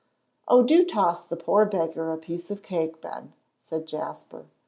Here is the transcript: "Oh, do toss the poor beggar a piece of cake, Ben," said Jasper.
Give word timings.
"Oh, 0.47 0.63
do 0.63 0.83
toss 0.83 1.27
the 1.27 1.35
poor 1.37 1.63
beggar 1.67 2.11
a 2.11 2.17
piece 2.17 2.49
of 2.49 2.63
cake, 2.63 3.01
Ben," 3.01 3.33
said 3.61 3.85
Jasper. 3.85 4.47